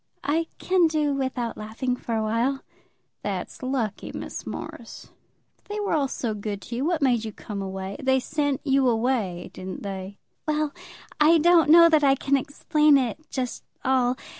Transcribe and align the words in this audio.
"I 0.23 0.47
can 0.57 0.87
do 0.87 1.13
without 1.13 1.59
laughing 1.59 1.95
for 1.95 2.15
a 2.15 2.23
while." 2.23 2.61
"That's 3.21 3.61
lucky, 3.61 4.11
Miss 4.11 4.47
Morris. 4.47 5.11
If 5.59 5.65
they 5.65 5.79
were 5.79 5.93
all 5.93 6.07
so 6.07 6.33
good 6.33 6.59
to 6.63 6.75
you, 6.75 6.83
what 6.85 7.03
made 7.03 7.23
you 7.23 7.31
come 7.31 7.61
away? 7.61 7.97
They 8.01 8.19
sent 8.19 8.61
you 8.63 8.89
away, 8.89 9.51
didn't 9.53 9.83
they?" 9.83 10.17
"Well; 10.47 10.73
I 11.19 11.37
don't 11.37 11.69
know 11.69 11.87
that 11.87 12.03
I 12.03 12.15
can 12.15 12.35
explain 12.35 12.97
it 12.97 13.19
just 13.29 13.63
all. 13.85 14.17